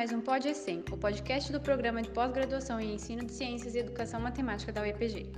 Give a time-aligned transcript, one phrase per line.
[0.00, 3.80] mais um Pod ECEM, o podcast do programa de pós-graduação em Ensino de Ciências e
[3.80, 5.30] Educação Matemática da UEPG.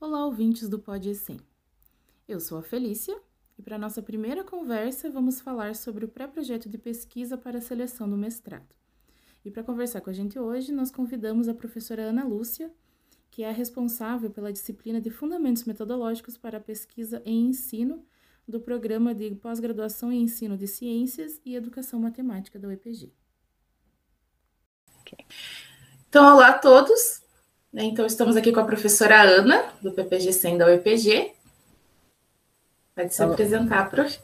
[0.00, 1.38] Olá, ouvintes do Pod ECEM.
[2.26, 3.16] Eu sou a Felícia
[3.56, 8.10] e para nossa primeira conversa vamos falar sobre o pré-projeto de pesquisa para a seleção
[8.10, 8.74] do mestrado.
[9.44, 12.68] E para conversar com a gente hoje, nós convidamos a professora Ana Lúcia,
[13.30, 18.04] que é responsável pela disciplina de Fundamentos Metodológicos para a Pesquisa em Ensino
[18.46, 23.12] do Programa de Pós-Graduação em Ensino de Ciências e Educação Matemática da UEPG.
[25.00, 25.24] Okay.
[26.08, 27.22] Então, olá a todos.
[27.72, 31.32] Então, estamos aqui com a professora Ana, do PPG 100 da UEPG.
[32.94, 33.32] Pode se olá.
[33.32, 34.20] apresentar, prof.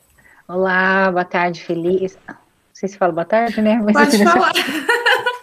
[0.46, 2.16] Olá, boa tarde, feliz.
[2.29, 2.37] Não
[2.73, 3.77] sei se fala boa tarde, né?
[3.82, 4.52] Mas Pode falar.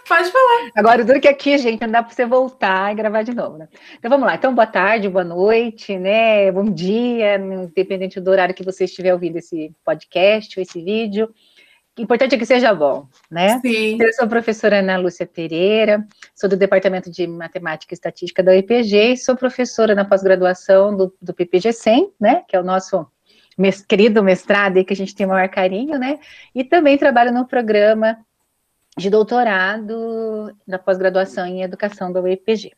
[0.08, 0.70] Pode falar.
[0.74, 3.68] Agora, duro que aqui, gente, não dá para você voltar e gravar de novo, né?
[3.98, 4.36] Então vamos lá.
[4.36, 6.50] Então, boa tarde, boa noite, né?
[6.50, 11.28] Bom dia, independente do horário que você estiver ouvindo esse podcast ou esse vídeo.
[11.98, 13.58] O importante é que seja bom, né?
[13.60, 13.98] Sim.
[14.00, 18.52] Eu sou a professora Ana Lúcia Pereira, sou do Departamento de Matemática e Estatística da
[18.52, 22.44] UEPG e sou professora na pós-graduação do, do PPG 100, né?
[22.48, 23.06] Que é o nosso
[23.58, 26.18] mes, querido mestrado aí que a gente tem o maior carinho, né?
[26.54, 28.16] E também trabalho no programa
[28.98, 32.72] de doutorado da pós-graduação em educação da UEPG.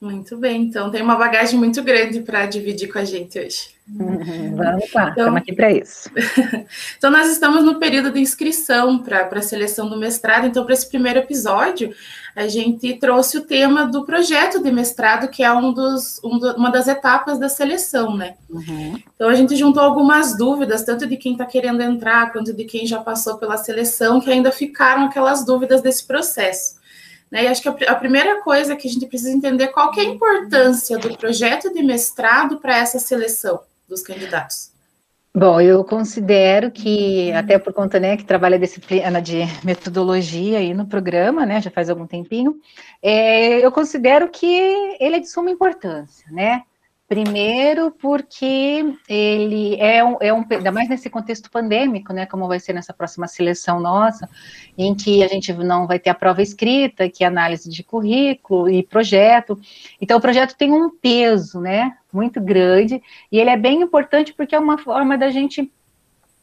[0.00, 3.70] Muito bem, então tem uma bagagem muito grande para dividir com a gente hoje.
[3.88, 6.08] Vamos lá, então, estamos aqui para isso.
[6.96, 10.88] então, nós estamos no período de inscrição para a seleção do mestrado, então, para esse
[10.88, 11.92] primeiro episódio,
[12.36, 16.52] a gente trouxe o tema do projeto de mestrado, que é um dos, um do,
[16.54, 18.36] uma das etapas da seleção, né?
[18.48, 19.02] Uhum.
[19.16, 22.86] Então, a gente juntou algumas dúvidas, tanto de quem está querendo entrar, quanto de quem
[22.86, 26.77] já passou pela seleção, que ainda ficaram aquelas dúvidas desse processo.
[27.30, 27.44] Né?
[27.44, 30.00] E acho que a, a, primeira coisa que a gente precisa entender é qual é
[30.00, 34.70] a importância do projeto de mestrado para essa seleção dos candidatos.
[35.34, 40.86] Bom, eu considero que, até por conta, né, que trabalha disciplina de metodologia aí no
[40.86, 42.56] programa, né, já faz algum tempinho,
[43.00, 44.46] é, eu considero que
[44.98, 46.62] ele é de suma importância, né,
[47.08, 52.60] Primeiro, porque ele é um, é um, ainda mais nesse contexto pandêmico, né, como vai
[52.60, 54.28] ser nessa próxima seleção nossa,
[54.76, 58.68] em que a gente não vai ter a prova escrita, que é análise de currículo
[58.68, 59.58] e projeto.
[59.98, 63.02] Então, o projeto tem um peso, né, muito grande,
[63.32, 65.72] e ele é bem importante porque é uma forma da gente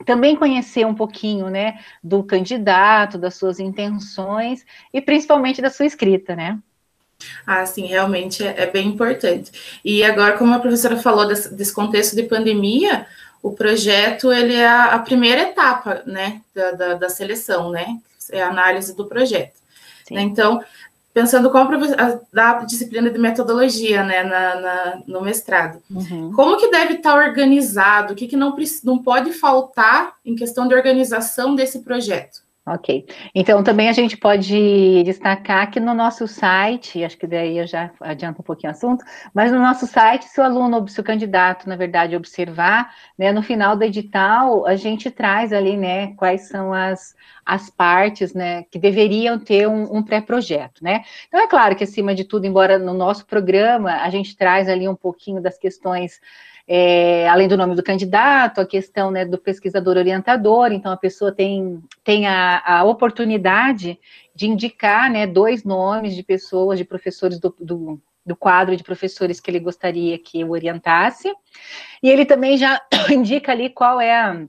[0.03, 6.35] também conhecer um pouquinho, né, do candidato, das suas intenções e principalmente da sua escrita,
[6.35, 6.57] né.
[7.45, 9.51] Ah, sim, realmente é, é, bem importante.
[9.83, 13.05] E agora, como a professora falou desse, desse contexto de pandemia,
[13.41, 17.99] o projeto ele é a, a primeira etapa, né, da, da, da, seleção, né,
[18.31, 19.53] é a análise do projeto.
[20.09, 20.63] Né, então,
[21.13, 26.33] pensando como a, da disciplina de metodologia, né, na, na no mestrado, uhum.
[26.33, 30.73] como que deve estar organizado, o que, que não, não pode faltar em questão de
[30.73, 32.44] organização desse projeto?
[32.67, 33.05] Ok.
[33.35, 37.91] Então, também a gente pode destacar que no nosso site, acho que daí eu já
[37.99, 39.05] adianto um pouquinho o assunto,
[39.35, 43.43] mas no nosso site, se o aluno, se o candidato, na verdade, observar, né, no
[43.43, 47.15] final do edital, a gente traz ali, né, quais são as,
[47.45, 51.03] as partes, né, que deveriam ter um, um pré-projeto, né.
[51.27, 54.89] Então, é claro que, acima de tudo, embora no nosso programa, a gente traz ali
[54.89, 56.19] um pouquinho das questões
[56.67, 61.31] é, além do nome do candidato, a questão né, do pesquisador orientador, então a pessoa
[61.31, 63.99] tem, tem a, a oportunidade
[64.33, 69.39] de indicar né, dois nomes de pessoas, de professores do, do, do quadro de professores
[69.39, 71.31] que ele gostaria que eu orientasse,
[72.01, 72.81] e ele também já
[73.11, 74.45] indica ali qual é a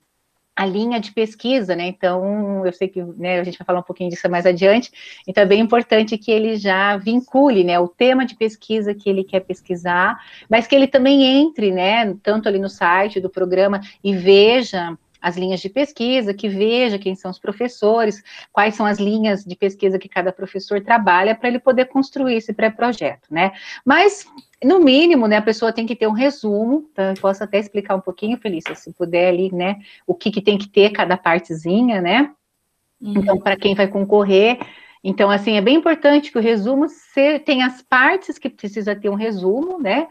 [0.56, 1.86] a linha de pesquisa, né?
[1.86, 4.90] Então, eu sei que né, a gente vai falar um pouquinho disso mais adiante,
[5.28, 9.22] então é bem importante que ele já vincule, né, o tema de pesquisa que ele
[9.22, 10.18] quer pesquisar,
[10.48, 15.36] mas que ele também entre, né, tanto ali no site do programa e veja as
[15.36, 18.22] linhas de pesquisa, que veja quem são os professores,
[18.52, 22.52] quais são as linhas de pesquisa que cada professor trabalha para ele poder construir esse
[22.52, 23.52] pré-projeto, né?
[23.84, 24.26] Mas
[24.62, 27.94] no mínimo, né, a pessoa tem que ter um resumo, então eu posso até explicar
[27.94, 29.76] um pouquinho, Felícia, se puder ali, né,
[30.06, 32.32] o que, que tem que ter cada partezinha, né?
[33.00, 33.14] Uhum.
[33.18, 34.58] Então, para quem vai concorrer,
[35.04, 39.08] então, assim, é bem importante que o resumo tenha tem as partes que precisa ter
[39.08, 40.08] um resumo, né?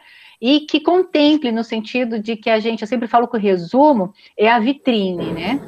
[0.47, 4.13] E que contemple no sentido de que a gente, eu sempre falo que o resumo
[4.37, 5.59] é a vitrine, né?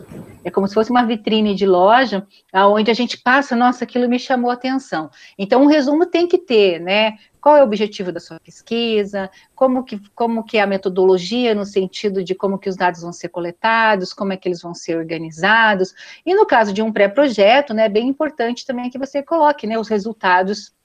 [0.44, 4.20] É como se fosse uma vitrine de loja, onde a gente passa, nossa, aquilo me
[4.20, 5.10] chamou a atenção.
[5.36, 7.18] Então, um resumo tem que ter, né?
[7.42, 9.32] Qual é o objetivo da sua pesquisa?
[9.56, 13.12] Como que, como que é a metodologia no sentido de como que os dados vão
[13.12, 15.92] ser coletados, como é que eles vão ser organizados?
[16.24, 19.80] E no caso de um pré-projeto, né, é bem importante também que você coloque, né,
[19.80, 20.77] os resultados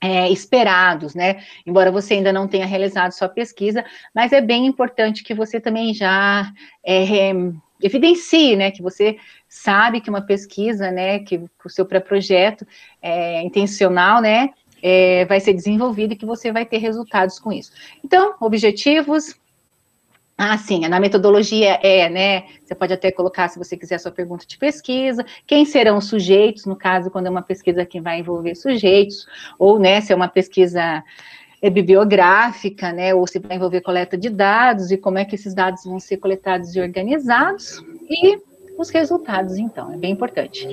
[0.00, 1.42] é, esperados, né?
[1.66, 3.84] Embora você ainda não tenha realizado sua pesquisa,
[4.14, 6.52] mas é bem importante que você também já
[6.84, 7.32] é,
[7.82, 9.16] evidencie, né, que você
[9.48, 12.66] sabe que uma pesquisa, né, que o seu pré-projeto
[13.00, 14.50] é intencional, né,
[14.82, 17.72] é, vai ser desenvolvido e que você vai ter resultados com isso.
[18.04, 19.34] Então, objetivos.
[20.40, 22.44] Ah, sim, na metodologia é, né?
[22.62, 26.04] Você pode até colocar, se você quiser, a sua pergunta de pesquisa, quem serão os
[26.04, 29.26] sujeitos, no caso, quando é uma pesquisa que vai envolver sujeitos,
[29.58, 31.02] ou, né, se é uma pesquisa
[31.60, 35.54] é, bibliográfica, né, ou se vai envolver coleta de dados, e como é que esses
[35.54, 38.38] dados vão ser coletados e organizados, e
[38.78, 40.68] os resultados, então, é bem importante.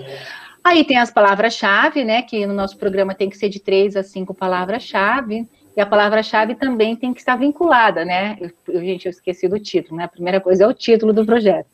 [0.64, 4.04] Aí tem as palavras-chave, né, que no nosso programa tem que ser de três a
[4.04, 9.48] cinco palavras-chave, e a palavra-chave também tem que estar vinculada, né, eu, gente, eu esqueci
[9.48, 11.68] do título, né, a primeira coisa é o título do projeto.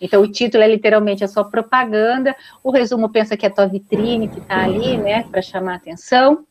[0.00, 2.34] Então, o título é literalmente a sua propaganda,
[2.64, 5.76] o resumo pensa que é a tua vitrine que está ali, né, para chamar a
[5.76, 6.44] atenção,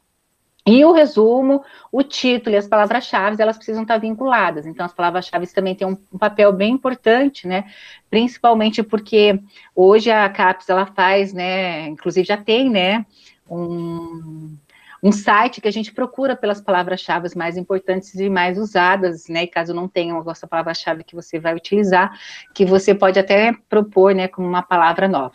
[0.66, 4.68] e o resumo, o título e as palavras-chave, elas precisam estar vinculadas.
[4.68, 7.66] Então, as palavras-chave também têm um, um, papel bem importante, né?
[8.12, 9.40] Principalmente porque
[9.76, 11.88] hoje a CAPES, ela faz, né?
[11.88, 13.04] Inclusive já tem, né?
[13.50, 14.56] Um,
[15.02, 19.44] um site que a gente procura pelas palavras-chave mais importantes e mais usadas, né?
[19.44, 22.18] E caso não tenha uma vossa palavra-chave que você vai utilizar,
[22.54, 24.28] que você pode até propor, né?
[24.28, 25.34] Como uma palavra nova.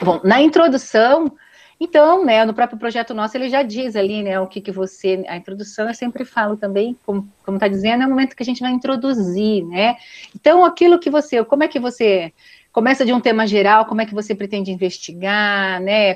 [0.00, 1.32] Bom, na introdução
[1.80, 5.24] então, né, no próprio projeto nosso, ele já diz ali, né, o que que você,
[5.28, 8.60] a introdução, eu sempre falo também, como está dizendo, é o momento que a gente
[8.60, 9.96] vai introduzir, né,
[10.34, 12.32] então, aquilo que você, como é que você,
[12.72, 16.14] começa de um tema geral, como é que você pretende investigar, né,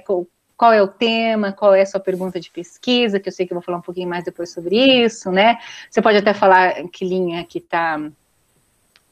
[0.63, 3.53] qual é o tema, qual é a sua pergunta de pesquisa, que eu sei que
[3.53, 5.59] eu vou falar um pouquinho mais depois sobre isso, né,
[5.91, 8.01] você pode até falar que linha que está,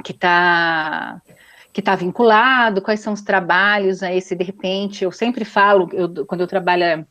[0.04, 1.20] que está
[1.72, 6.24] que está vinculado, quais são os trabalhos a esse, de repente, eu sempre falo, eu,
[6.24, 7.04] quando eu trabalho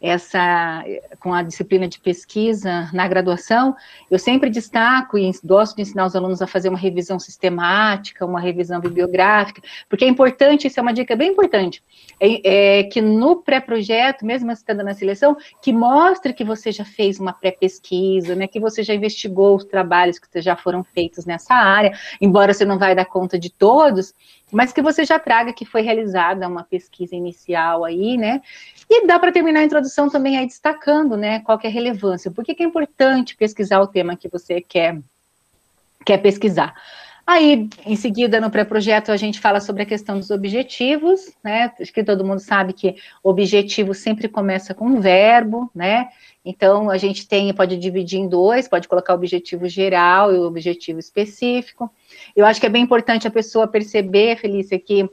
[0.00, 0.84] essa
[1.18, 3.74] com a disciplina de pesquisa na graduação,
[4.10, 8.40] eu sempre destaco e gosto de ensinar os alunos a fazer uma revisão sistemática, uma
[8.40, 11.82] revisão bibliográfica, porque é importante, isso é uma dica bem importante,
[12.20, 17.18] é, é que no pré-projeto, mesmo estando na seleção, que mostre que você já fez
[17.18, 21.92] uma pré-pesquisa, né, que você já investigou os trabalhos que já foram feitos nessa área,
[22.20, 24.14] embora você não vai dar conta de todos,
[24.50, 28.40] mas que você já traga que foi realizada uma pesquisa inicial aí, né?
[28.88, 32.30] E dá para terminar a introdução também aí destacando, né, qual que é a relevância,
[32.30, 34.98] por que, que é importante pesquisar o tema que você quer,
[36.04, 36.74] quer pesquisar.
[37.30, 41.70] Aí, em seguida, no pré-projeto, a gente fala sobre a questão dos objetivos, né?
[41.78, 46.08] Acho que todo mundo sabe que objetivo sempre começa com um verbo, né?
[46.42, 50.44] Então, a gente tem, pode dividir em dois, pode colocar o objetivo geral e o
[50.44, 51.90] objetivo específico.
[52.34, 55.06] Eu acho que é bem importante a pessoa perceber, Felícia, que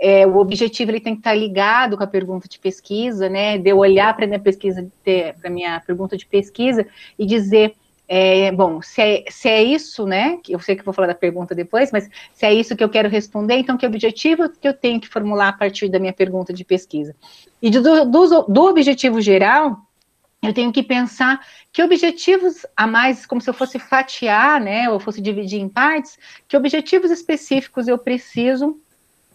[0.00, 3.56] é, o objetivo ele tem que estar ligado com a pergunta de pesquisa, né?
[3.58, 6.84] De eu olhar para minha pesquisa, para a minha pergunta de pesquisa
[7.16, 7.76] e dizer
[8.12, 11.54] é, bom, se é, se é isso, né, eu sei que vou falar da pergunta
[11.54, 15.00] depois, mas se é isso que eu quero responder, então que objetivo que eu tenho
[15.00, 17.14] que formular a partir da minha pergunta de pesquisa?
[17.62, 19.76] E do, do, do objetivo geral,
[20.42, 21.40] eu tenho que pensar
[21.72, 26.18] que objetivos a mais, como se eu fosse fatiar, né, ou fosse dividir em partes,
[26.48, 28.76] que objetivos específicos eu preciso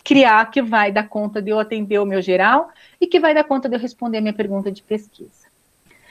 [0.03, 2.69] criar que vai dar conta de eu atender o meu geral
[2.99, 5.47] e que vai dar conta de eu responder a minha pergunta de pesquisa.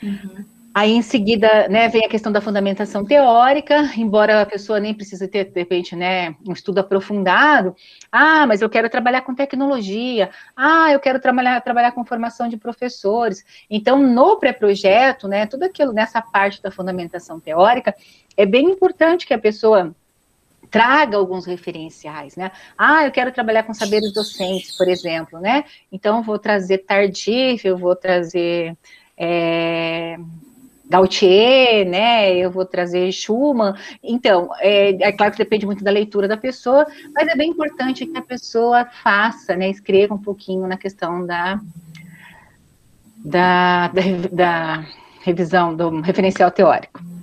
[0.03, 0.54] Uhum.
[0.76, 5.29] Aí, em seguida, né, vem a questão da fundamentação teórica, embora a pessoa nem precise
[5.29, 7.77] ter, de repente, né, um estudo aprofundado.
[8.10, 10.31] Ah, mas eu quero trabalhar com tecnologia.
[10.56, 13.44] Ah, eu quero trabalhar, trabalhar com formação de professores.
[13.70, 17.94] Então, no pré-projeto, né, tudo aquilo nessa parte da fundamentação teórica,
[18.37, 19.94] é bem importante que a pessoa
[20.72, 22.51] traga alguns referenciais, né?
[22.77, 25.65] Ah, eu quero trabalhar com saberes docentes, por exemplo, né?
[25.93, 28.77] Então, vou trazer Tardif, eu vou trazer...
[29.17, 30.19] É,
[30.94, 32.36] Gautier, né?
[32.36, 33.74] Eu vou trazer Schumann.
[34.03, 38.06] Então, é, é, claro que depende muito da leitura da pessoa, mas é bem importante
[38.06, 39.69] que a pessoa faça, né?
[39.69, 41.60] Escreva um pouquinho na questão da,
[43.24, 44.86] da, da, da
[45.22, 47.14] revisão do referencial teórico.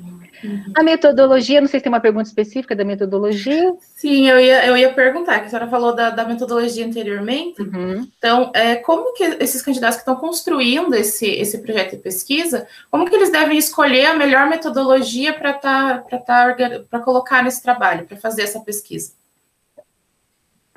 [0.44, 0.74] Uhum.
[0.76, 3.74] A metodologia, não sei se tem uma pergunta específica da metodologia.
[3.96, 7.62] Sim, eu ia, eu ia perguntar, que a senhora falou da, da metodologia anteriormente.
[7.62, 8.08] Uhum.
[8.18, 13.10] Então, é, como que esses candidatos que estão construindo esse, esse projeto de pesquisa, como
[13.10, 18.44] que eles devem escolher a melhor metodologia para tá, tá, colocar nesse trabalho, para fazer
[18.44, 19.21] essa pesquisa?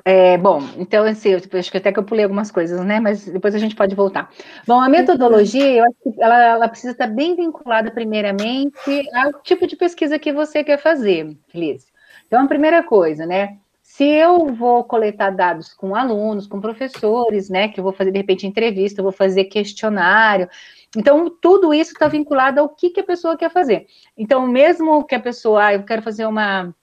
[0.07, 2.99] É, bom, então, assim, eu, acho que até que eu pulei algumas coisas, né?
[2.99, 4.29] Mas depois a gente pode voltar.
[4.67, 9.65] Bom, a metodologia, eu acho que ela, ela precisa estar bem vinculada, primeiramente, ao tipo
[9.65, 11.87] de pesquisa que você quer fazer, Feliz.
[12.27, 13.57] Então, a primeira coisa, né?
[13.81, 18.17] Se eu vou coletar dados com alunos, com professores, né, que eu vou fazer de
[18.17, 20.49] repente entrevista, vou fazer questionário,
[20.95, 23.85] então, tudo isso está vinculado ao que, que a pessoa quer fazer.
[24.17, 26.73] Então, mesmo que a pessoa, ah, eu quero fazer uma,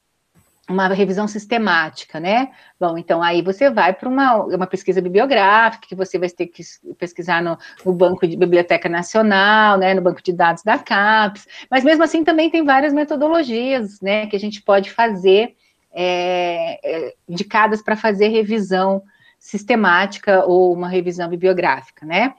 [0.68, 2.50] uma revisão sistemática, né?
[2.78, 6.62] Bom, então aí você vai para uma, uma pesquisa bibliográfica, que você vai ter que
[6.98, 11.82] pesquisar no, no, Banco de Biblioteca Nacional, né, no banco de dados da CAPES, mas
[11.82, 15.56] mesmo assim também tem várias metodologias, né, que a gente pode fazer,
[15.92, 19.02] é, é, indicadas para fazer revisão
[19.38, 22.34] sistemática ou uma revisão bibliográfica, né?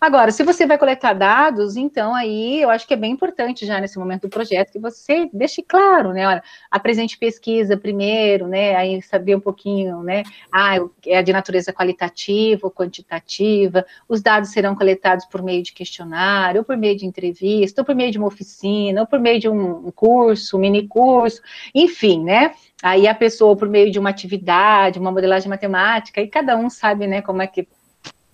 [0.00, 3.80] Agora, se você vai coletar dados, então aí eu acho que é bem importante já
[3.80, 6.26] nesse momento do projeto que você deixe claro, né?
[6.26, 8.74] Olha, apresente pesquisa primeiro, né?
[8.76, 10.22] Aí saber um pouquinho, né?
[10.52, 10.76] Ah,
[11.06, 16.64] é de natureza qualitativa ou quantitativa, os dados serão coletados por meio de questionário, ou
[16.64, 19.90] por meio de entrevista, ou por meio de uma oficina, ou por meio de um
[19.92, 21.40] curso, um mini curso,
[21.74, 22.54] enfim, né?
[22.82, 27.06] Aí a pessoa, por meio de uma atividade, uma modelagem matemática, e cada um sabe,
[27.06, 27.66] né, como é que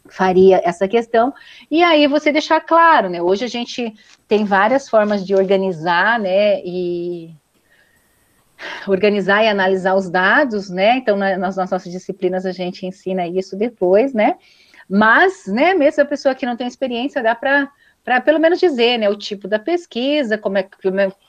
[0.09, 1.33] faria essa questão,
[1.71, 3.95] e aí você deixar claro, né, hoje a gente
[4.27, 7.35] tem várias formas de organizar, né, e
[8.87, 13.57] organizar e analisar os dados, né, então nas, nas nossas disciplinas a gente ensina isso
[13.57, 14.37] depois, né,
[14.89, 17.71] mas, né, mesmo a pessoa que não tem experiência, dá para
[18.05, 20.69] para pelo menos dizer, né, o tipo da pesquisa, como é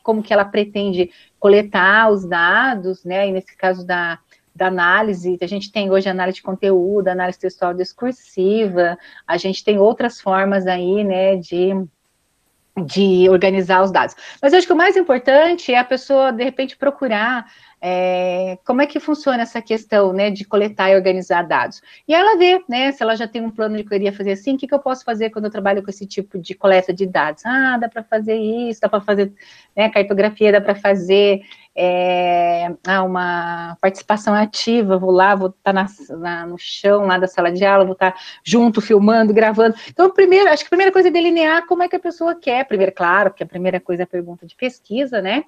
[0.02, 4.18] como que ela pretende coletar os dados, né, e nesse caso da
[4.56, 9.80] da análise, a gente tem hoje análise de conteúdo, análise textual discursiva, a gente tem
[9.80, 11.74] outras formas aí, né, de,
[12.86, 14.16] de organizar os dados.
[14.42, 17.46] Mas eu acho que o mais importante é a pessoa, de repente, procurar
[17.86, 21.82] é, como é que funciona essa questão, né, de coletar e organizar dados.
[22.08, 24.58] E ela vê, né, se ela já tem um plano de queria fazer assim, o
[24.58, 27.46] que, que eu posso fazer quando eu trabalho com esse tipo de coleta de dados?
[27.46, 29.34] Ah, dá para fazer isso, dá para fazer
[29.76, 31.42] né, cartografia, dá para fazer
[31.76, 37.28] é, ah, uma participação ativa, vou lá, vou estar tá na, no chão lá da
[37.28, 39.76] sala de aula, vou estar tá junto, filmando, gravando.
[39.90, 42.66] Então, primeiro, acho que a primeira coisa é delinear como é que a pessoa quer.
[42.66, 45.44] Primeiro, claro, que a primeira coisa é a pergunta de pesquisa, né?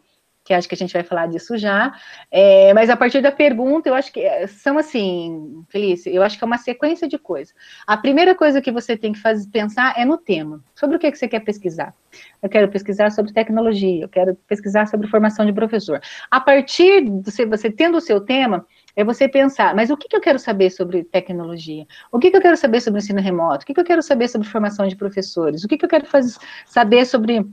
[0.46, 1.92] Que acho que a gente vai falar disso já,
[2.30, 6.38] é, mas a partir da pergunta, eu acho que é, são assim, Felícia, eu acho
[6.38, 7.54] que é uma sequência de coisas.
[7.88, 11.12] A primeira coisa que você tem que fazer, pensar é no tema, sobre o que,
[11.12, 11.96] que você quer pesquisar.
[12.44, 16.00] Eu quero pesquisar sobre tecnologia, eu quero pesquisar sobre formação de professor.
[16.30, 20.08] A partir de você, você tendo o seu tema, é você pensar, mas o que,
[20.08, 21.88] que eu quero saber sobre tecnologia?
[22.12, 23.64] O que, que eu quero saber sobre ensino remoto?
[23.64, 25.64] O que, que eu quero saber sobre formação de professores?
[25.64, 26.38] O que, que eu quero fazer,
[26.68, 27.46] saber sobre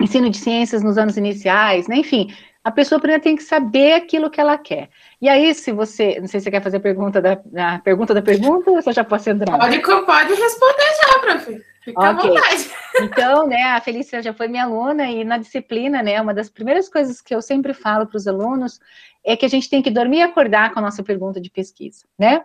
[0.00, 1.96] ensino de ciências nos anos iniciais, né?
[1.96, 4.90] Enfim, a pessoa primeiro tem que saber aquilo que ela quer.
[5.20, 8.12] E aí, se você, não sei se você quer fazer a pergunta da, a pergunta
[8.12, 9.58] da pergunta, ou você já pode entrar?
[9.58, 11.62] Pode, pode responder já, prof.
[11.82, 12.30] Fica okay.
[12.30, 12.70] à vontade.
[13.00, 16.88] Então, né, a Felícia já foi minha aluna e na disciplina, né, uma das primeiras
[16.88, 18.78] coisas que eu sempre falo para os alunos
[19.24, 22.06] é que a gente tem que dormir e acordar com a nossa pergunta de pesquisa,
[22.18, 22.42] né?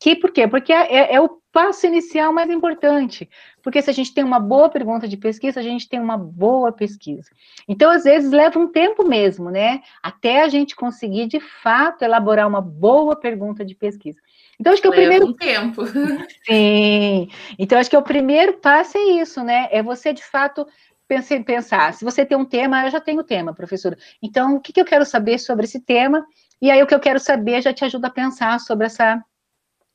[0.00, 0.46] Que por quê?
[0.46, 3.28] Porque é, é, é, o passo inicial mais importante.
[3.62, 6.70] Porque se a gente tem uma boa pergunta de pesquisa, a gente tem uma boa
[6.70, 7.28] pesquisa.
[7.66, 9.80] Então, às vezes, leva um tempo mesmo, né?
[10.00, 14.20] Até a gente conseguir, de fato, elaborar uma boa pergunta de pesquisa.
[14.60, 15.26] Então, acho que leva o primeiro.
[15.26, 15.82] Um tempo.
[16.46, 17.28] Sim.
[17.58, 19.68] Então, acho que o primeiro passo é isso, né?
[19.72, 20.64] É você, de fato,
[21.44, 21.92] pensar.
[21.94, 23.96] Se você tem um tema, eu já tenho tema, professora.
[24.22, 26.24] Então, o que, que eu quero saber sobre esse tema?
[26.60, 29.22] E aí, o que eu quero saber já te ajuda a pensar sobre essa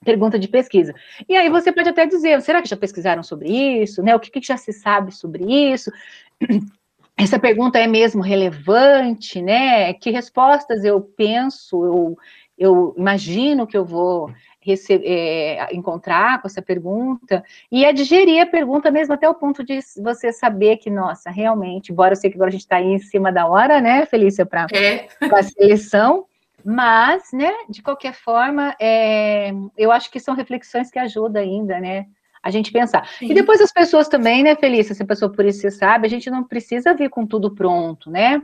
[0.03, 0.93] pergunta de pesquisa.
[1.27, 3.49] E aí você pode até dizer, será que já pesquisaram sobre
[3.81, 4.01] isso?
[4.01, 4.15] Né?
[4.15, 5.91] O que, que já se sabe sobre isso?
[7.15, 9.93] Essa pergunta é mesmo relevante, né?
[9.93, 12.17] Que respostas eu penso, eu,
[12.57, 18.45] eu imagino que eu vou receber, é, encontrar com essa pergunta, e é digerir a
[18.45, 22.37] pergunta mesmo até o ponto de você saber que, nossa, realmente, embora eu sei que
[22.37, 25.07] agora a gente está aí em cima da hora, né, Felícia, para é.
[25.21, 26.25] a seleção,
[26.63, 32.05] mas, né, de qualquer forma, é, eu acho que são reflexões que ajudam ainda, né,
[32.41, 33.07] a gente pensar.
[33.19, 33.31] Sim.
[33.31, 36.29] E depois as pessoas também, né, Felícia, a pessoa por isso você sabe, a gente
[36.29, 38.41] não precisa vir com tudo pronto, né,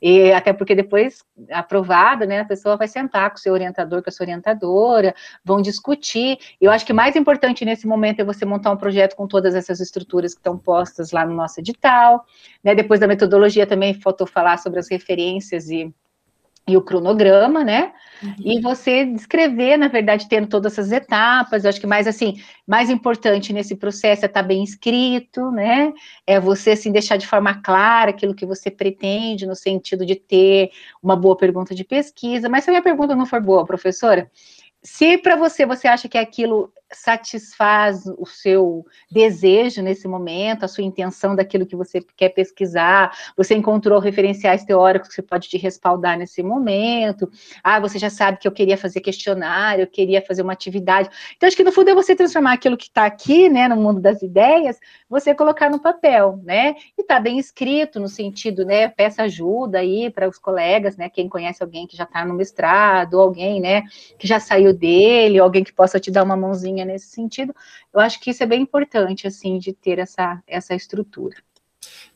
[0.00, 4.10] e até porque depois, aprovada, né, a pessoa vai sentar com o seu orientador, com
[4.10, 6.38] a sua orientadora, vão discutir.
[6.60, 9.80] Eu acho que mais importante nesse momento é você montar um projeto com todas essas
[9.80, 12.26] estruturas que estão postas lá no nosso edital.
[12.62, 12.74] Né?
[12.74, 15.92] Depois da metodologia também faltou falar sobre as referências e
[16.68, 17.92] e o cronograma, né?
[18.22, 18.34] Uhum.
[18.44, 21.64] E você descrever, na verdade, tendo todas essas etapas.
[21.64, 25.92] Eu acho que mais assim, mais importante nesse processo é estar tá bem escrito, né?
[26.26, 30.70] É você assim deixar de forma clara aquilo que você pretende, no sentido de ter
[31.00, 32.48] uma boa pergunta de pesquisa.
[32.48, 34.28] Mas se a minha pergunta não for boa, professora,
[34.86, 40.84] se para você você acha que aquilo satisfaz o seu desejo nesse momento, a sua
[40.84, 46.42] intenção daquilo que você quer pesquisar, você encontrou referenciais teóricos que pode te respaldar nesse
[46.42, 47.28] momento,
[47.62, 51.08] ah, você já sabe que eu queria fazer questionário, eu queria fazer uma atividade.
[51.36, 54.00] Então, acho que no fundo é você transformar aquilo que está aqui, né, no mundo
[54.00, 54.78] das ideias,
[55.08, 60.08] você colocar no papel, né, e está bem escrito no sentido, né, peça ajuda aí
[60.10, 63.82] para os colegas, né, quem conhece alguém que já está no mestrado, alguém, né,
[64.18, 67.54] que já saiu dele, alguém que possa te dar uma mãozinha nesse sentido.
[67.92, 71.36] Eu acho que isso é bem importante, assim, de ter essa, essa estrutura.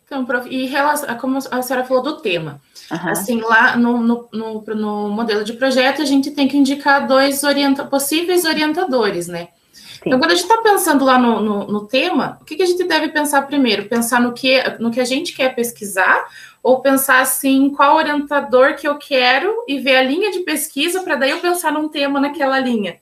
[0.05, 3.09] Então, prof, e relação, como a senhora falou do tema, uhum.
[3.11, 7.45] assim, lá no, no, no, no, modelo de projeto, a gente tem que indicar dois
[7.45, 9.50] orienta, possíveis orientadores, né?
[9.73, 10.00] Sim.
[10.07, 12.67] Então, quando a gente está pensando lá no, no, no, tema, o que, que a
[12.67, 13.85] gente deve pensar primeiro?
[13.85, 16.26] Pensar no que, no que a gente quer pesquisar,
[16.62, 21.17] ou pensar assim, qual orientador que eu quero e ver a linha de pesquisa para
[21.17, 23.00] daí eu pensar num tema naquela linha?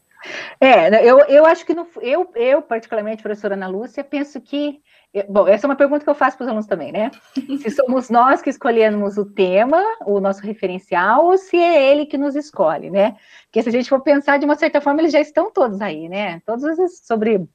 [0.61, 4.81] É, né, eu, eu acho que no, eu, eu, particularmente, professora Ana Lúcia, penso que.
[5.29, 7.11] Bom, essa é uma pergunta que eu faço para os alunos também, né?
[7.63, 12.19] Se somos nós que escolhemos o tema, o nosso referencial, ou se é ele que
[12.19, 13.17] nos escolhe, né?
[13.45, 16.09] Porque se a gente for pensar de uma certa forma, eles já estão todos aí,
[16.11, 16.43] né?
[16.45, 16.67] Todos
[17.07, 17.49] sobre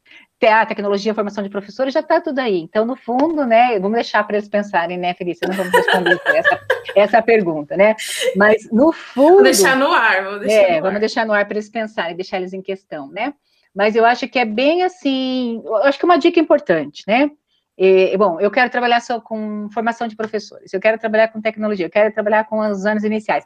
[0.43, 2.59] a tecnologia, a formação de professores, já está tudo aí.
[2.59, 5.47] Então, no fundo, né, vamos deixar para eles pensarem, né, Felícia?
[5.47, 6.59] Não vamos responder essa,
[6.95, 7.95] essa pergunta, né?
[8.35, 9.27] Mas, no fundo.
[9.27, 10.99] Vamos deixar no ar, vamos deixar, é, no, vamos ar.
[10.99, 13.33] deixar no ar para eles pensarem, deixar eles em questão, né?
[13.73, 17.29] Mas eu acho que é bem assim, eu acho que é uma dica importante, né?
[17.77, 21.87] E, bom, eu quero trabalhar só com formação de professores, eu quero trabalhar com tecnologia,
[21.87, 23.45] eu quero trabalhar com os anos iniciais.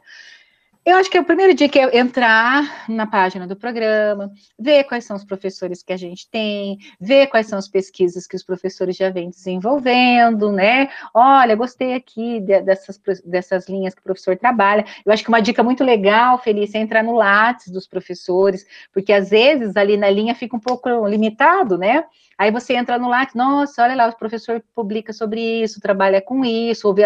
[0.88, 5.04] Eu acho que o primeiro dia que é entrar na página do programa, ver quais
[5.04, 8.96] são os professores que a gente tem, ver quais são as pesquisas que os professores
[8.96, 10.88] já vêm desenvolvendo, né?
[11.12, 14.86] Olha, gostei aqui de, dessas, dessas linhas que o professor trabalha.
[15.04, 19.12] Eu acho que uma dica muito legal, Felícia, é entrar no Lattes dos professores, porque
[19.12, 22.02] às vezes ali na linha fica um pouco limitado, né?
[22.38, 26.44] Aí você entra no Lattes, nossa, olha lá, o professor publica sobre isso, trabalha com
[26.44, 27.02] isso, ouve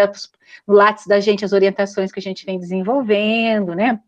[0.67, 3.99] no Lattes da gente as orientações que a gente vem desenvolvendo, né?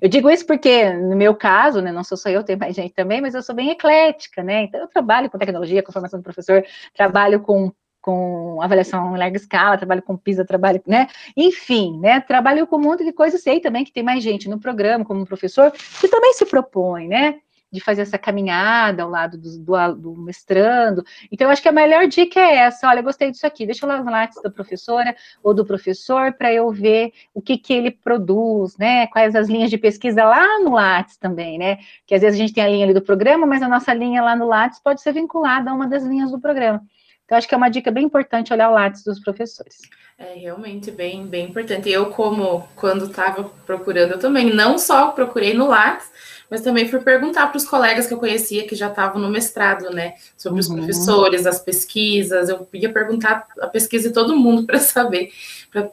[0.00, 2.94] Eu digo isso porque, no meu caso, né, não sou só eu, tem mais gente
[2.94, 4.62] também, mas eu sou bem eclética, né?
[4.62, 9.36] Então, eu trabalho com tecnologia, com formação do professor, trabalho com, com avaliação em larga
[9.36, 11.08] escala, trabalho com PISA, trabalho, né?
[11.36, 12.20] Enfim, né?
[12.20, 15.26] Trabalho com um monte de coisa, sei também que tem mais gente no programa, como
[15.26, 17.40] professor, que também se propõe, né?
[17.76, 21.04] De fazer essa caminhada ao lado do, do, do, mestrando.
[21.30, 23.88] Então, eu acho que a melhor dica é essa: olha, gostei disso aqui, deixa eu
[23.88, 27.90] lá no Lattes da professora ou do professor para eu ver o que, que ele
[27.90, 29.06] produz, né?
[29.08, 31.78] Quais as linhas de pesquisa lá no Lattes também, né?
[32.06, 34.22] Que às vezes a gente tem a linha ali do programa, mas a nossa linha
[34.22, 36.82] lá no Lattes pode ser vinculada a uma das linhas do programa.
[37.26, 39.80] Então, acho que é uma dica bem importante olhar o Lattes dos professores.
[40.18, 41.90] É realmente bem, bem importante.
[41.90, 46.10] Eu, como quando estava procurando, eu também não só procurei no Lattes,
[46.50, 49.90] mas também fui perguntar para os colegas que eu conhecia que já estavam no mestrado,
[49.90, 50.76] né, sobre os uhum.
[50.76, 52.48] professores, as pesquisas.
[52.48, 55.30] Eu ia perguntar a pesquisa de todo mundo para saber,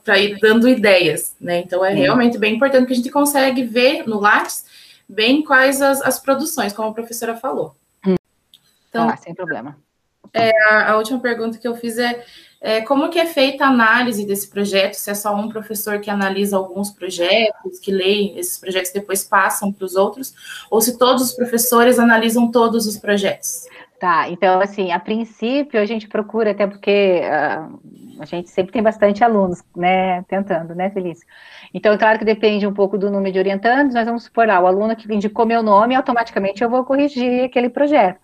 [0.04, 1.60] para ir dando ideias, né.
[1.60, 4.66] Então é realmente bem importante que a gente consegue ver no Lattes
[5.08, 7.76] bem quais as, as produções, como a professora falou.
[8.89, 9.76] Então, ah, sem problema.
[10.32, 12.24] É, a, a última pergunta que eu fiz é
[12.65, 14.93] é, como que é feita a análise desse projeto?
[14.93, 19.21] Se é só um professor que analisa alguns projetos, que lê esses projetos e depois
[19.21, 20.34] passam para os outros,
[20.71, 23.65] ou se todos os professores analisam todos os projetos?
[23.99, 28.82] Tá, então assim, a princípio a gente procura, até porque uh, a gente sempre tem
[28.82, 31.28] bastante alunos, né, tentando, né, Felícia?
[31.73, 34.67] Então, claro que depende um pouco do número de orientandos, nós vamos supor lá, o
[34.67, 38.21] aluno que indicou meu nome, automaticamente eu vou corrigir aquele projeto.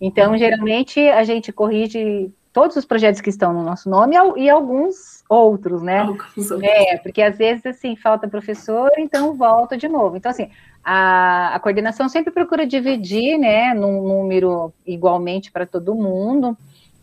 [0.00, 5.22] Então, geralmente, a gente corrige todos os projetos que estão no nosso nome e alguns
[5.28, 6.00] outros, né?
[6.00, 6.62] Alguns outros.
[6.62, 10.16] É, porque às vezes, assim, falta professor, então volta de novo.
[10.16, 10.50] Então, assim,
[10.82, 16.56] a, a coordenação sempre procura dividir, né, num número igualmente para todo mundo.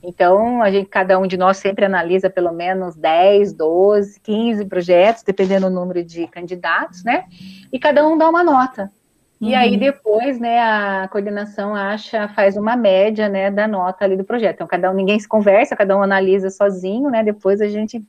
[0.04, 5.24] Então, a gente, cada um de nós sempre analisa pelo menos 10, 12, 15 projetos,
[5.24, 7.26] dependendo do número de candidatos, né?
[7.72, 8.92] E cada um dá uma nota.
[9.40, 9.80] E aí uhum.
[9.80, 14.56] depois, né, a coordenação acha, faz uma média, né, da nota ali do projeto.
[14.56, 18.04] Então, cada um, ninguém se conversa, cada um analisa sozinho, né, depois a gente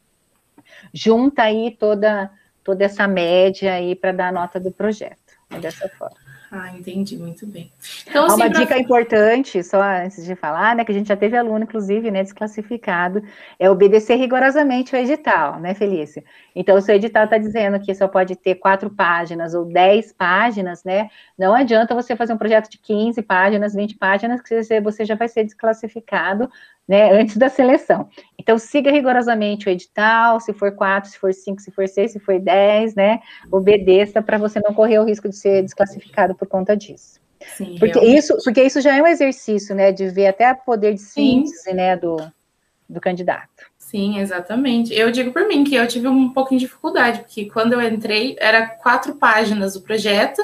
[0.93, 2.31] junta aí toda,
[2.65, 5.19] toda essa média aí para dar a nota do projeto.
[5.51, 6.17] É dessa forma.
[6.51, 7.71] Ah, entendi, muito bem.
[8.09, 11.37] Então, assim, uma dica importante, só antes de falar, né, que a gente já teve
[11.37, 13.23] aluno, inclusive, né, desclassificado,
[13.59, 16.25] é obedecer rigorosamente o edital, né, Felícia?
[16.57, 20.83] Então, se o edital está dizendo que só pode ter quatro páginas ou dez páginas,
[20.85, 25.15] né, não adianta você fazer um projeto de 15 páginas, 20 páginas, que você já
[25.15, 26.51] vai ser desclassificado
[26.89, 28.09] né, antes da seleção.
[28.39, 32.19] Então, siga rigorosamente o edital, se for quatro, se for cinco, se for seis, se
[32.19, 33.21] for dez, né,
[33.53, 37.21] obedeça para você não correr o risco de ser desclassificado por conta disso.
[37.57, 40.95] Sim, porque, isso, porque isso já é um exercício, né, de ver até o poder
[40.95, 41.75] de síntese, Sim.
[41.75, 42.17] né, do,
[42.89, 43.69] do candidato.
[43.77, 44.93] Sim, exatamente.
[44.95, 48.37] Eu digo por mim que eu tive um pouquinho de dificuldade, porque quando eu entrei,
[48.39, 50.43] era quatro páginas o projeto,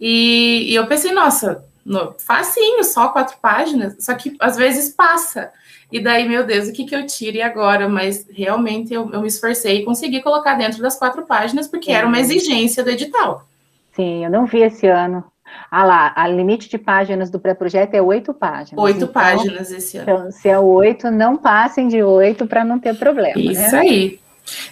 [0.00, 5.50] e, e eu pensei, nossa, no, facinho, só quatro páginas, só que às vezes passa.
[5.90, 7.88] E daí, meu Deus, o que, que eu tiro e agora?
[7.88, 12.06] Mas realmente eu, eu me esforcei e consegui colocar dentro das quatro páginas, porque era
[12.06, 13.48] uma exigência do edital.
[13.92, 15.24] Sim, eu não vi esse ano.
[15.70, 18.84] Ah lá, a limite de páginas do pré-projeto é oito páginas.
[18.84, 20.10] Oito então, páginas esse ano.
[20.10, 23.34] Então, se é oito, não passem de oito para não ter problema.
[23.34, 23.52] Né?
[23.52, 23.78] Isso né?
[23.78, 24.20] aí.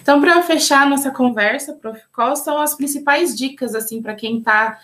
[0.01, 4.37] Então, para fechar a nossa conversa, prof, quais são as principais dicas assim para quem
[4.37, 4.77] está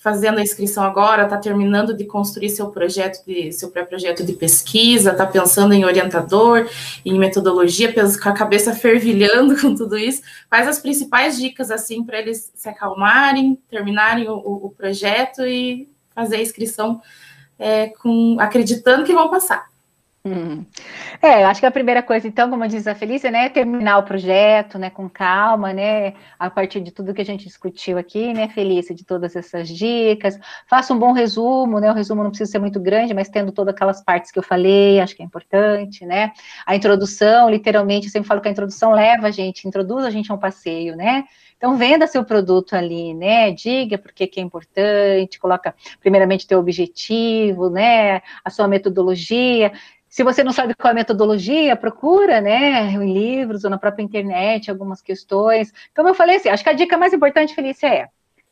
[0.00, 5.10] fazendo a inscrição agora, está terminando de construir seu projeto de seu pré-projeto de pesquisa,
[5.10, 6.66] está pensando em orientador,
[7.04, 12.18] em metodologia, com a cabeça fervilhando com tudo isso, quais as principais dicas assim para
[12.18, 17.02] eles se acalmarem, terminarem o, o, projeto e fazer a inscrição
[17.58, 19.69] é, com acreditando que vão passar.
[20.22, 20.66] Hum.
[21.22, 24.02] É, acho que a primeira coisa, então, como diz a Felícia, né, é terminar o
[24.02, 28.46] projeto, né, com calma, né, a partir de tudo que a gente discutiu aqui, né,
[28.48, 32.58] Felícia, de todas essas dicas, faça um bom resumo, né, o resumo não precisa ser
[32.58, 36.32] muito grande, mas tendo todas aquelas partes que eu falei, acho que é importante, né,
[36.66, 40.30] a introdução, literalmente, eu sempre falo que a introdução leva a gente, introduz a gente
[40.30, 41.24] a um passeio, né,
[41.56, 43.52] então, venda seu produto ali, né?
[43.52, 48.22] Diga por que é importante, coloca primeiramente teu objetivo, né?
[48.42, 49.70] A sua metodologia.
[50.10, 54.02] Se você não sabe qual é a metodologia, procura, né, em livros ou na própria
[54.02, 55.72] internet, algumas questões.
[55.94, 58.08] Como eu falei assim, acho que a dica mais importante, Felícia, é: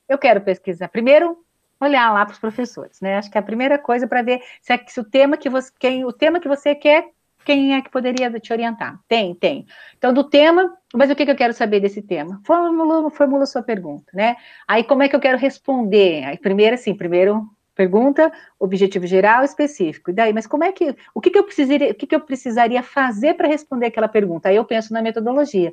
[0.09, 0.89] eu quero pesquisar.
[0.89, 1.37] Primeiro,
[1.81, 3.17] olhar lá para os professores, né?
[3.17, 5.73] Acho que é a primeira coisa para ver se, é, se, o tema que você,
[5.79, 7.09] quem, o tema que você quer,
[7.45, 9.01] quem é que poderia te orientar?
[9.09, 9.67] Tem, tem.
[9.97, 12.41] Então, do tema, mas o que, que eu quero saber desse tema?
[12.45, 14.37] Formula, formula sua pergunta, né?
[14.67, 16.25] Aí, como é que eu quero responder?
[16.25, 20.11] Aí, primeiro, assim, primeiro Pergunta, objetivo geral, específico.
[20.11, 22.21] E daí, mas como é que, o que, que eu precisaria, o que, que eu
[22.21, 24.49] precisaria fazer para responder aquela pergunta?
[24.49, 25.73] Aí eu penso na metodologia.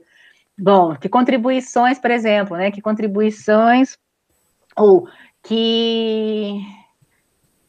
[0.55, 2.69] Bom, que contribuições, por exemplo, né?
[2.69, 3.97] Que contribuições
[4.77, 5.09] ou
[5.41, 6.61] que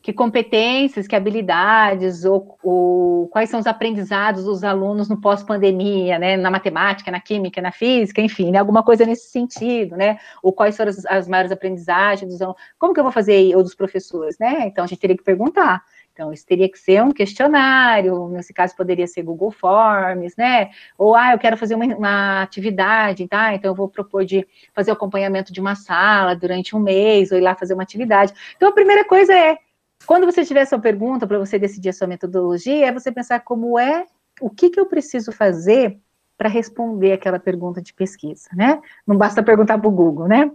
[0.06, 6.36] que competências, que habilidades, ou, ou, quais são os aprendizados dos alunos no pós-pandemia, né,
[6.36, 10.76] na matemática, na química, na física, enfim, né, alguma coisa nesse sentido, né, ou quais
[10.76, 14.38] foram as, as maiores aprendizagens dos alunos, como que eu vou fazer, ou dos professores,
[14.38, 18.54] né, então a gente teria que perguntar, então, isso teria que ser um questionário, nesse
[18.54, 20.70] caso poderia ser Google Forms, né?
[20.96, 23.52] Ou, ah, eu quero fazer uma, uma, atividade, tá?
[23.52, 27.36] Então, eu vou propor de fazer o acompanhamento de uma sala durante um mês, ou
[27.36, 28.32] ir lá fazer uma atividade.
[28.56, 29.58] Então, a primeira coisa é
[30.06, 33.78] quando você tiver sua pergunta para você decidir a sua metodologia, é você pensar como
[33.78, 34.06] é,
[34.40, 35.98] o que, que eu preciso fazer
[36.38, 38.80] para responder aquela pergunta de pesquisa, né?
[39.06, 40.50] Não basta perguntar para o Google, né?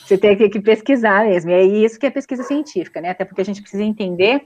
[0.00, 3.10] Você tem que pesquisar mesmo, e é isso que é pesquisa científica, né?
[3.10, 4.44] Até porque a gente precisa entender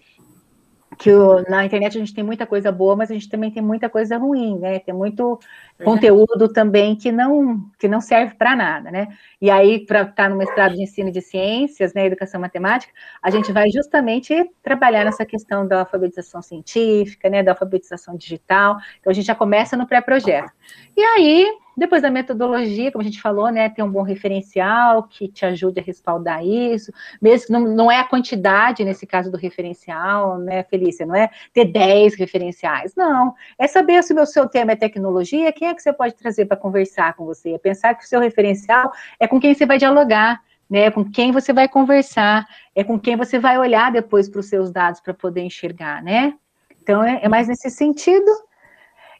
[0.98, 3.62] que o, na internet a gente tem muita coisa boa, mas a gente também tem
[3.62, 4.78] muita coisa ruim, né?
[4.78, 5.38] Tem muito
[5.82, 9.08] conteúdo também que não que não serve para nada, né?
[9.40, 13.30] E aí, para estar tá no mestrado de ensino de ciências, né, educação matemática, a
[13.30, 18.76] gente vai justamente trabalhar nessa questão da alfabetização científica, né, da alfabetização digital.
[19.00, 20.52] Então a gente já começa no pré-projeto.
[20.96, 25.28] E aí, depois da metodologia, como a gente falou, né, ter um bom referencial que
[25.28, 30.38] te ajude a respaldar isso, mesmo não, não é a quantidade, nesse caso do referencial,
[30.38, 34.76] né, Felícia, não é ter 10 referenciais, não, é saber se o seu tema é
[34.76, 38.06] tecnologia, quem é que você pode trazer para conversar com você, é pensar que o
[38.06, 42.84] seu referencial é com quem você vai dialogar, né, com quem você vai conversar, é
[42.84, 46.34] com quem você vai olhar depois para os seus dados para poder enxergar, né,
[46.82, 48.30] então é, é mais nesse sentido,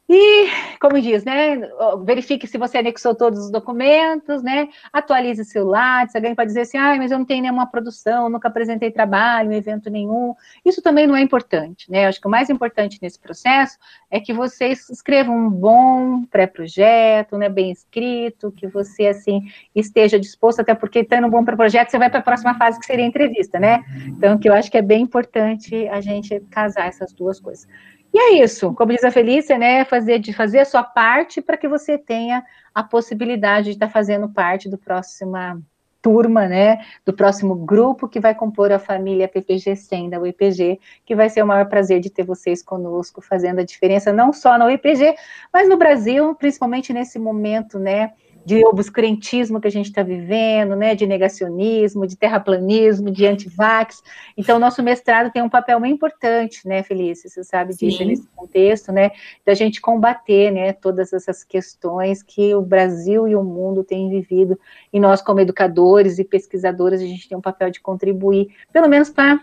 [0.06, 0.48] e,
[0.80, 1.58] como diz, né,
[2.04, 6.76] verifique se você anexou todos os documentos, né, atualize seu Lattes, alguém pode dizer assim,
[6.76, 11.16] ah, mas eu não tenho nenhuma produção, nunca apresentei trabalho, evento nenhum, isso também não
[11.16, 13.78] é importante, né, acho que o mais importante nesse processo
[14.10, 19.40] é que vocês escrevam um bom pré-projeto, né, bem escrito, que você, assim,
[19.74, 22.84] esteja disposto, até porque tendo um bom pré-projeto, você vai para a próxima fase, que
[22.84, 26.88] seria a entrevista, né, então, que eu acho que é bem importante a gente casar
[26.88, 27.66] essas duas coisas.
[28.14, 31.56] E é isso, como diz a Felícia, né, fazer, de fazer a sua parte para
[31.56, 35.60] que você tenha a possibilidade de estar tá fazendo parte do próxima
[36.00, 41.16] turma, né, do próximo grupo que vai compor a família PPG 100 da UEPG, que
[41.16, 44.66] vai ser o maior prazer de ter vocês conosco, fazendo a diferença não só na
[44.66, 45.16] UEPG,
[45.52, 48.12] mas no Brasil, principalmente nesse momento, né,
[48.44, 54.02] de obscurantismo que a gente está vivendo, né, de negacionismo, de terraplanismo, de antivax.
[54.36, 58.06] Então, nosso mestrado tem um papel muito importante, né, Felícia, você sabe disso Sim.
[58.06, 59.10] nesse contexto, né,
[59.44, 64.58] da gente combater, né, todas essas questões que o Brasil e o mundo têm vivido,
[64.92, 69.08] e nós, como educadores e pesquisadores, a gente tem um papel de contribuir, pelo menos
[69.08, 69.40] para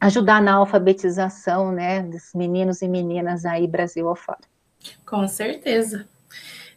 [0.00, 4.40] ajudar na alfabetização, né, dos meninos e meninas aí Brasil afora.
[5.06, 6.08] Com certeza.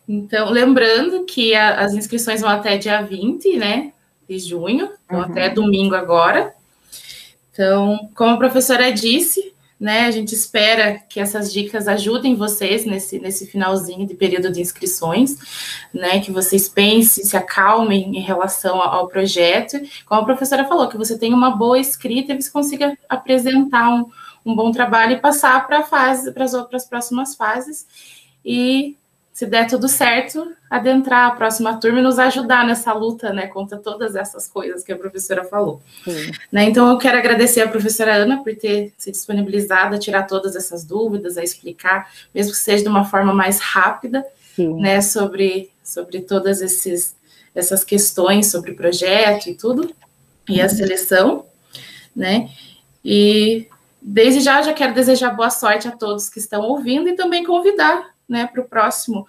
[0.07, 3.91] Então, lembrando que a, as inscrições vão até dia 20, né,
[4.29, 5.25] de junho, então uhum.
[5.25, 6.53] até domingo agora.
[7.51, 10.05] Então, como a professora disse, né?
[10.05, 15.37] A gente espera que essas dicas ajudem vocês nesse, nesse finalzinho de período de inscrições,
[15.93, 16.19] né?
[16.21, 19.77] Que vocês pensem, se acalmem em relação ao projeto.
[20.05, 24.09] Como a professora falou, que você tenha uma boa escrita e você consiga apresentar um,
[24.45, 27.85] um bom trabalho e passar para a fase, para as próximas fases.
[28.45, 28.95] E
[29.35, 33.77] se der tudo certo, adentrar a próxima turma e nos ajudar nessa luta, né, contra
[33.77, 35.81] todas essas coisas que a professora falou.
[36.49, 40.55] Né, então, eu quero agradecer a professora Ana por ter se disponibilizado a tirar todas
[40.55, 44.79] essas dúvidas, a explicar, mesmo que seja de uma forma mais rápida, Sim.
[44.79, 47.13] né, sobre, sobre todas esses,
[47.53, 49.93] essas questões sobre o projeto e tudo,
[50.47, 51.45] e a seleção,
[52.15, 52.49] né,
[53.03, 53.67] e
[54.01, 58.14] desde já já quero desejar boa sorte a todos que estão ouvindo e também convidar
[58.27, 59.27] né, para o próximo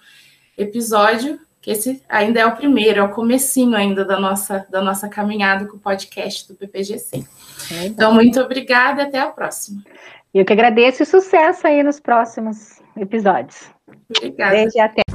[0.57, 5.07] episódio, que esse ainda é o primeiro, é o comecinho ainda da nossa, da nossa
[5.07, 7.25] caminhada com o podcast do PPGC.
[7.71, 9.83] É então, muito obrigada e até a próxima.
[10.33, 13.69] Eu que agradeço e sucesso aí nos próximos episódios.
[14.09, 14.51] Obrigada.
[14.51, 15.06] Beijo e até.